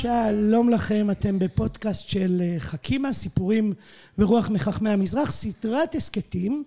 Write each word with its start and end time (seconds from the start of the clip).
שלום 0.00 0.70
לכם, 0.70 1.10
אתם 1.10 1.38
בפודקאסט 1.38 2.08
של 2.08 2.42
אה, 2.44 2.60
חכימה, 2.60 3.12
סיפורים 3.12 3.72
ורוח 4.18 4.50
מחכמי 4.50 4.90
המזרח, 4.90 5.30
סדרת 5.30 5.94
הסכתים, 5.94 6.64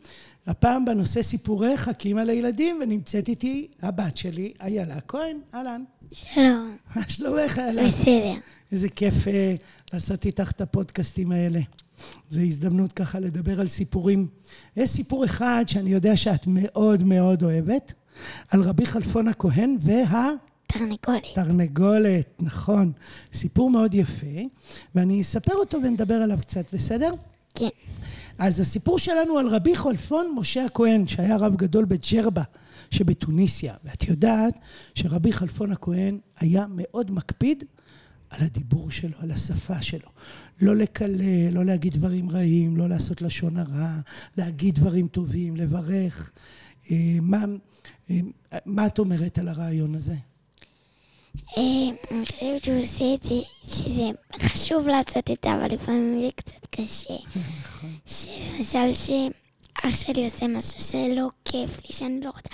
הפעם 0.47 0.85
בנושא 0.85 1.21
סיפורי 1.21 1.77
חכימה 1.77 2.23
לילדים, 2.23 2.79
ונמצאת 2.81 3.27
איתי 3.27 3.67
הבת 3.81 4.17
שלי, 4.17 4.53
איילה 4.61 5.01
כהן, 5.07 5.37
אהלן. 5.53 5.83
שלום. 6.11 6.77
מה 6.95 7.01
שלומך, 7.09 7.59
איילה? 7.59 7.83
בסדר. 7.87 8.33
איזה 8.71 8.89
כיף 8.89 9.13
uh, 9.25 9.61
לעשות 9.93 10.25
איתך 10.25 10.51
את 10.51 10.61
הפודקאסטים 10.61 11.31
האלה. 11.31 11.59
זו 12.29 12.41
הזדמנות 12.41 12.91
ככה 12.91 13.19
לדבר 13.19 13.61
על 13.61 13.67
סיפורים. 13.67 14.27
יש 14.77 14.89
סיפור 14.89 15.25
אחד 15.25 15.63
שאני 15.67 15.89
יודע 15.89 16.17
שאת 16.17 16.47
מאוד 16.47 17.03
מאוד 17.03 17.43
אוהבת, 17.43 17.93
על 18.49 18.61
רבי 18.61 18.85
חלפון 18.85 19.27
הכהן 19.27 19.77
וה... 19.81 20.29
תרנגולת. 20.73 21.23
תרנגולת, 21.35 22.41
נכון. 22.41 22.91
סיפור 23.33 23.69
מאוד 23.69 23.93
יפה, 23.93 24.41
ואני 24.95 25.21
אספר 25.21 25.53
אותו 25.53 25.77
ונדבר 25.83 26.13
עליו 26.13 26.37
קצת, 26.41 26.65
בסדר? 26.73 27.13
כן. 27.55 27.69
אז 28.37 28.59
הסיפור 28.59 28.99
שלנו 28.99 29.37
על 29.37 29.47
רבי 29.47 29.75
חלפון 29.75 30.35
משה 30.35 30.65
הכהן, 30.65 31.07
שהיה 31.07 31.37
רב 31.37 31.55
גדול 31.55 31.85
בג'רבה 31.85 32.43
שבתוניסיה. 32.91 33.73
ואת 33.83 34.03
יודעת 34.03 34.53
שרבי 34.95 35.33
חלפון 35.33 35.71
הכהן 35.71 36.19
היה 36.39 36.65
מאוד 36.69 37.11
מקפיד 37.11 37.63
על 38.29 38.43
הדיבור 38.45 38.91
שלו, 38.91 39.17
על 39.19 39.31
השפה 39.31 39.81
שלו. 39.81 40.09
לא 40.61 40.75
לקלל, 40.75 41.49
לא 41.51 41.65
להגיד 41.65 41.93
דברים 41.93 42.29
רעים, 42.29 42.77
לא 42.77 42.89
לעשות 42.89 43.21
לשון 43.21 43.57
הרע, 43.57 43.91
להגיד 44.37 44.75
דברים 44.75 45.07
טובים, 45.07 45.55
לברך. 45.55 46.31
אה, 46.91 47.17
מה, 47.21 47.45
אה, 48.09 48.19
מה 48.65 48.87
את 48.87 48.99
אומרת 48.99 49.37
על 49.37 49.47
הרעיון 49.47 49.95
הזה? 49.95 50.15
אה, 51.57 51.63
אני 52.11 52.25
חושבת 52.25 52.63
שהוא 52.63 52.79
עושה 52.81 53.13
את 53.13 53.23
זה, 53.23 53.35
שזה 53.67 54.09
חשוב 54.41 54.87
לעשות 54.87 55.31
את 55.31 55.37
זה, 55.45 55.53
אבל 55.53 55.73
לפעמים 55.73 56.21
זה 56.21 56.29
קצת 56.35 56.65
קשה. 56.71 57.13
שלמשל 58.05 58.93
שאח 58.93 59.95
שלי 59.95 60.25
עושה 60.25 60.47
משהו 60.47 60.79
שלא 60.79 61.29
כיף 61.45 61.79
לי, 61.79 61.95
שאני 61.95 62.21
לא 62.21 62.29
רוצה, 62.29 62.49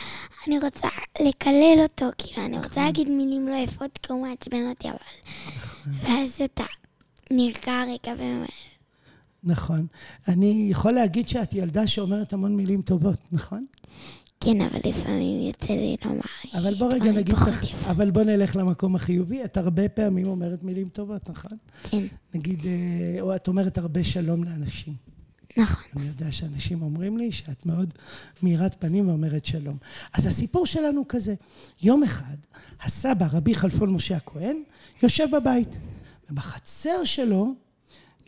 אני 0.47 0.59
רוצה 0.59 0.87
לקלל 1.19 1.79
אותו, 1.83 2.05
כאילו, 2.17 2.45
אני 2.45 2.57
רוצה 2.57 2.81
להגיד 2.85 3.09
מילים 3.09 3.47
לא 3.47 3.55
יפות, 3.55 3.99
כי 4.03 4.13
הוא 4.13 4.27
מעצבן 4.27 4.69
אותי, 4.69 4.89
אבל... 4.89 4.97
ואז 5.87 6.41
אתה 6.41 6.63
נרגע 7.31 7.83
רגע 7.83 8.13
ואומר, 8.17 8.45
נכון. 9.43 9.87
אני 10.27 10.67
יכול 10.71 10.91
להגיד 10.91 11.29
שאת 11.29 11.53
ילדה 11.53 11.87
שאומרת 11.87 12.33
המון 12.33 12.55
מילים 12.55 12.81
טובות, 12.81 13.17
נכון? 13.31 13.65
כן, 14.43 14.61
אבל 14.61 14.79
לפעמים 14.89 15.47
יוצא 15.47 15.73
לי 15.73 15.95
לומר... 16.05 16.21
אבל 16.53 16.73
בוא 16.73 16.93
רגע 16.93 17.11
נגיד 17.11 17.29
לך, 17.29 17.47
יפים." 17.47 17.77
אבל 17.89 18.11
בוא 18.11 18.23
נלך 18.23 18.55
למקום 18.55 18.95
החיובי. 18.95 19.43
את 19.43 19.57
הרבה 19.57 19.89
פעמים 19.89 20.27
אומרת 20.27 20.63
מילים 20.63 20.89
טובות, 20.89 21.29
נכון? 21.29 21.57
כן, 21.83 22.03
נגיד, 22.33 22.65
אה, 22.65 23.21
או 23.21 23.35
את 23.35 23.47
אומרת 23.47 23.77
הרבה 23.77 24.03
שלום 24.03 24.43
לאנשים. 24.43 24.93
נכון. 25.57 25.83
אני 25.95 26.07
יודע 26.07 26.31
שאנשים 26.31 26.81
אומרים 26.81 27.17
לי 27.17 27.31
שאת 27.31 27.65
מאוד 27.65 27.93
מאירת 28.43 28.75
פנים 28.79 29.07
ואומרת 29.07 29.45
שלום. 29.45 29.77
אז 30.13 30.25
הסיפור 30.25 30.65
שלנו 30.65 31.07
כזה, 31.07 31.33
יום 31.81 32.03
אחד 32.03 32.37
הסבא, 32.81 33.27
רבי 33.31 33.55
חלפון 33.55 33.93
משה 33.93 34.17
הכהן, 34.17 34.63
יושב 35.03 35.27
בבית, 35.35 35.69
ובחצר 36.29 37.05
שלו 37.05 37.53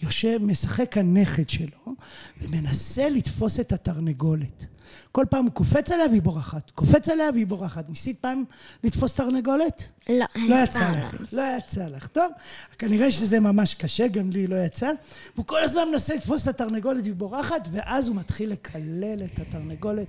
יושב, 0.02 0.38
משחק 0.42 0.98
הנכד 0.98 1.50
שלו, 1.50 1.95
ומנסה 2.42 3.09
לתפוס 3.09 3.59
את 3.59 3.72
התרנגולת. 3.72 4.66
כל 5.12 5.26
פעם 5.30 5.46
הוא 5.46 5.54
קופץ 5.54 5.92
עליה 5.92 6.08
והיא 6.08 6.22
בורחת, 6.22 6.72
קופץ 6.72 7.10
עליה 7.10 7.30
והיא 7.34 7.48
בורחת. 7.48 7.90
ניסית 7.90 8.20
פעם 8.20 8.44
לתפוס 8.83 9.16
תרנגולת? 9.16 9.88
לא, 10.10 10.26
לא 10.36 10.55
יצא 10.64 10.92
לך, 10.92 11.33
לא 11.33 11.42
יצא 11.58 11.88
לך. 11.88 12.08
טוב, 12.08 12.32
כנראה 12.78 13.11
שזה 13.11 13.39
ממש 13.39 13.73
קשה, 13.73 14.08
גם 14.08 14.30
לי 14.30 14.48
לא 14.48 14.55
יצא. 14.55 14.92
והוא 15.36 15.45
כל 15.45 15.64
הזמן 15.64 15.82
מנסה 15.92 16.16
לתפוס 16.16 16.44
את 16.44 16.48
התרנגולת, 16.48 17.02
והיא 17.04 17.16
בורחת, 17.16 17.67
ואז 17.72 18.08
הוא 18.08 18.16
מתחיל 18.16 18.52
לקלל 18.52 19.23
את 19.23 19.39
התרנגולת 19.39 20.08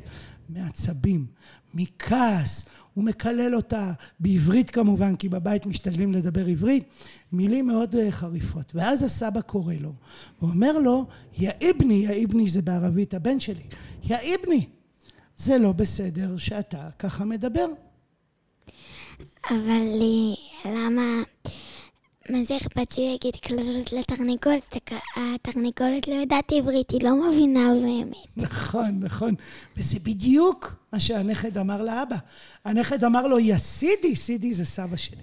מעצבים, 0.48 1.26
מכעס. 1.74 2.64
הוא 2.94 3.04
מקלל 3.04 3.56
אותה 3.56 3.92
בעברית 4.20 4.70
כמובן, 4.70 5.16
כי 5.16 5.28
בבית 5.28 5.66
משתדלים 5.66 6.12
לדבר 6.12 6.46
עברית, 6.46 6.84
מילים 7.32 7.66
מאוד 7.66 7.96
אה, 7.96 8.10
חריפות. 8.10 8.72
ואז 8.74 9.02
הסבא 9.02 9.40
קורא 9.40 9.74
לו, 9.80 9.92
הוא 10.40 10.50
אומר 10.50 10.78
לו, 10.78 11.06
יא 11.38 11.50
איבני, 11.60 11.94
יא 11.94 12.10
איבני 12.10 12.50
זה 12.50 12.62
בערבית 12.62 13.14
הבן 13.14 13.40
שלי, 13.40 13.62
יא 14.02 14.16
איבני, 14.16 14.66
זה 15.36 15.58
לא 15.58 15.72
בסדר 15.72 16.36
שאתה 16.36 16.88
ככה 16.98 17.24
מדבר. 17.24 17.66
אבל 19.50 20.00
אה, 20.00 20.70
למה... 20.72 21.22
מה 22.30 22.44
זה 22.44 22.56
אכפת 22.56 22.92
שיגיד 22.92 23.36
קללות 23.36 23.92
לתרנגולת? 23.92 24.76
התרנגולת 25.16 26.08
לא 26.08 26.14
יודעת 26.14 26.52
עברית, 26.52 26.90
היא 26.90 27.02
לא 27.02 27.16
מבינה 27.16 27.68
באמת. 27.82 28.16
נכון, 28.36 29.00
נכון. 29.00 29.34
וזה 29.76 29.98
בדיוק 30.02 30.74
מה 30.92 31.00
שהנכד 31.00 31.58
אמר 31.58 31.82
לאבא. 31.82 32.16
הנכד 32.64 33.04
אמר 33.04 33.26
לו, 33.26 33.38
יא 33.38 33.56
סידי, 33.56 34.16
סידי 34.16 34.54
זה 34.54 34.64
סבא 34.64 34.96
שלי. 34.96 35.22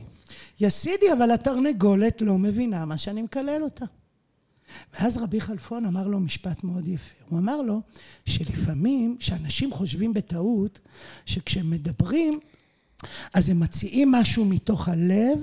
יא 0.59 0.69
סידי, 0.69 1.13
אבל 1.13 1.31
התרנגולת 1.31 2.21
לא 2.21 2.37
מבינה 2.37 2.85
מה 2.85 2.97
שאני 2.97 3.21
מקלל 3.21 3.63
אותה. 3.63 3.85
ואז 4.93 5.17
רבי 5.17 5.41
חלפון 5.41 5.85
אמר 5.85 6.07
לו 6.07 6.19
משפט 6.19 6.63
מאוד 6.63 6.87
יפה. 6.87 7.15
הוא 7.29 7.39
אמר 7.39 7.61
לו 7.61 7.81
שלפעמים, 8.25 9.17
שאנשים 9.19 9.71
חושבים 9.71 10.13
בטעות, 10.13 10.79
שכשהם 11.25 11.69
מדברים, 11.69 12.39
אז 13.33 13.49
הם 13.49 13.59
מציעים 13.59 14.11
משהו 14.11 14.45
מתוך 14.45 14.89
הלב 14.89 15.41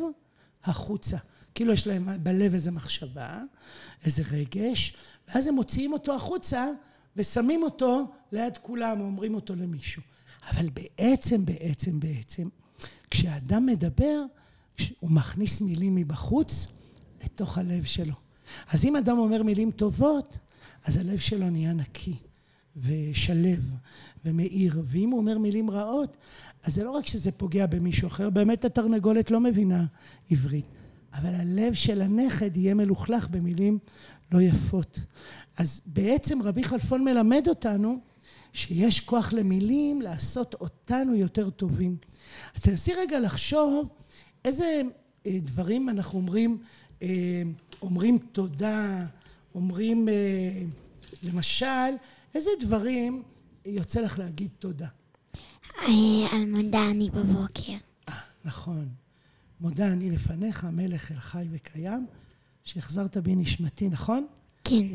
החוצה. 0.65 1.17
כאילו 1.55 1.73
יש 1.73 1.87
להם 1.87 2.09
בלב 2.23 2.55
איזו 2.55 2.73
מחשבה, 2.73 3.43
איזה 4.05 4.23
רגש, 4.31 4.97
ואז 5.29 5.47
הם 5.47 5.55
מוציאים 5.55 5.93
אותו 5.93 6.15
החוצה 6.15 6.67
ושמים 7.17 7.63
אותו 7.63 8.13
ליד 8.33 8.57
כולם, 8.57 9.01
או 9.01 9.05
אומרים 9.05 9.35
אותו 9.35 9.55
למישהו. 9.55 10.03
אבל 10.51 10.69
בעצם, 10.71 11.45
בעצם, 11.45 12.01
בעצם, 12.01 12.49
כשאדם 13.11 13.67
מדבר, 13.67 14.23
הוא 15.01 15.11
מכניס 15.11 15.61
מילים 15.61 15.95
מבחוץ 15.95 16.67
לתוך 17.25 17.59
הלב 17.59 17.85
שלו. 17.85 18.26
אז 18.71 18.85
אם 18.85 18.97
אדם 18.97 19.19
אומר 19.19 19.43
מילים 19.43 19.71
טובות, 19.71 20.39
אז 20.85 20.97
הלב 20.97 21.19
שלו 21.19 21.51
נהיה 21.51 21.73
נקי 21.73 22.17
ושלב 22.77 23.75
ומאיר. 24.25 24.83
ואם 24.85 25.11
הוא 25.11 25.19
אומר 25.19 25.39
מילים 25.39 25.71
רעות, 25.71 26.17
אז 26.63 26.75
זה 26.75 26.85
לא 26.85 26.91
רק 26.91 27.07
שזה 27.07 27.33
פוגע 27.33 27.67
במישהו 27.67 28.09
אחר, 28.09 28.31
באמת 28.31 28.65
התרנגולת 28.65 29.31
לא 29.31 29.41
מבינה 29.41 29.85
עברית, 30.31 30.67
אבל 31.15 31.35
הלב 31.35 31.75
של 31.75 32.03
הנכד 32.03 32.57
יהיה 32.57 32.75
מלוכלך 32.75 33.29
במילים 33.29 33.79
לא 34.33 34.41
יפות. 34.41 34.99
אז 35.57 35.81
בעצם 35.87 36.43
רבי 36.43 36.65
חלפון 36.65 37.05
מלמד 37.05 37.49
אותנו 37.49 37.99
שיש 38.53 39.01
כוח 39.01 39.33
למילים 39.33 40.03
לעשות 40.03 40.55
אותנו 40.55 41.15
יותר 41.15 41.51
טובים. 41.51 41.97
אז 42.55 42.63
תנסי 42.63 42.95
רגע 42.95 43.21
לחשוב 43.21 43.89
איזה 44.45 44.83
אה, 45.27 45.39
דברים 45.43 45.89
אנחנו 45.89 46.19
אומרים, 46.19 46.59
אומרים 47.83 48.19
תודה, 48.19 49.07
אומרים, 49.55 50.09
אה, 50.09 50.63
למשל, 51.23 51.93
איזה 52.35 52.51
דברים 52.61 53.23
יוצא 53.65 54.01
לך 54.01 54.19
להגיד 54.19 54.51
תודה? 54.59 54.89
אה, 55.83 55.89
על 56.33 56.45
מודה 56.47 56.91
אני 56.91 57.11
בבוקר. 57.11 57.73
אה, 58.09 58.15
נכון. 58.45 58.89
מודה 59.61 59.93
אני 59.93 60.11
לפניך, 60.11 60.65
מלך 60.65 61.13
אל 61.13 61.19
חי 61.19 61.47
וקיים, 61.51 62.07
שהחזרת 62.65 63.17
בי 63.17 63.37
נשמתי, 63.37 63.89
נכון? 63.89 64.27
כן. 64.69 64.87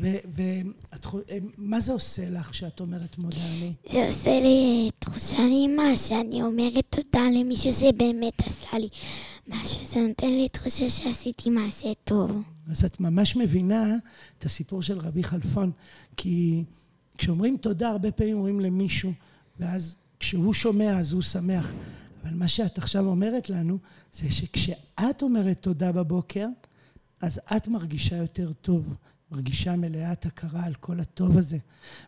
ומה 1.58 1.80
זה 1.80 1.92
עושה 1.92 2.30
לך 2.30 2.54
שאת 2.54 2.80
אומרת 2.80 3.18
מודה 3.18 3.36
אני? 3.36 3.72
זה 3.92 4.06
עושה 4.06 4.40
לי 4.40 4.90
תחושה 4.98 5.38
נעימה 5.38 5.96
שאני 5.96 6.42
אומרת 6.42 6.84
תודה 6.90 7.24
למישהו 7.32 7.72
שבאמת 7.72 8.40
עשה 8.46 8.78
לי 8.78 8.88
משהו. 9.48 9.84
זה 9.84 10.00
נותן 10.08 10.28
לי 10.28 10.48
תחושה 10.48 10.90
שעשיתי 10.90 11.50
מעשה 11.50 11.88
טוב. 12.04 12.42
אז 12.70 12.84
את 12.84 13.00
ממש 13.00 13.36
מבינה 13.36 13.96
את 14.38 14.44
הסיפור 14.44 14.82
של 14.82 14.98
רבי 14.98 15.24
חלפון, 15.24 15.70
כי 16.16 16.64
כשאומרים 17.18 17.56
תודה, 17.56 17.90
הרבה 17.90 18.12
פעמים 18.12 18.36
אומרים 18.36 18.60
למישהו, 18.60 19.12
ואז 19.60 19.96
כשהוא 20.20 20.54
שומע 20.54 20.98
אז 20.98 21.12
הוא 21.12 21.22
שמח. 21.22 21.72
אבל 22.22 22.34
מה 22.34 22.48
שאת 22.48 22.78
עכשיו 22.78 23.06
אומרת 23.06 23.50
לנו, 23.50 23.78
זה 24.12 24.30
שכשאת 24.30 25.22
אומרת 25.22 25.62
תודה 25.62 25.92
בבוקר, 25.92 26.46
אז 27.20 27.40
את 27.56 27.68
מרגישה 27.68 28.16
יותר 28.16 28.52
טוב, 28.52 28.96
מרגישה 29.32 29.76
מלאת 29.76 30.26
הכרה 30.26 30.64
על 30.64 30.74
כל 30.74 31.00
הטוב 31.00 31.38
הזה. 31.38 31.58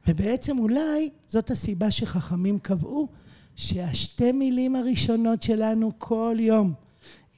ובעצם 0.08 0.58
אולי 0.58 1.10
זאת 1.28 1.50
הסיבה 1.50 1.90
שחכמים 1.90 2.58
קבעו 2.58 3.08
שהשתי 3.56 4.32
מילים 4.32 4.76
הראשונות 4.76 5.42
שלנו 5.42 5.92
כל 5.98 6.36
יום 6.38 6.74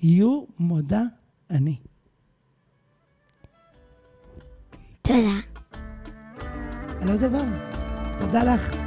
יהיו 0.03 0.43
מודה 0.59 1.03
אני. 1.51 1.77
תודה. 5.03 5.37
על 7.01 7.11
עוד 7.11 7.21
דבר. 7.21 7.45
תודה 8.19 8.45
לך. 8.45 8.86